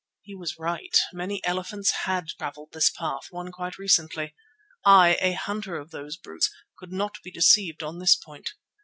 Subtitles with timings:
[0.23, 4.33] He was right; many elephants had travelled this path—one quite recently.
[4.83, 8.53] I, a hunter of those brutes, could not be deceived on this point.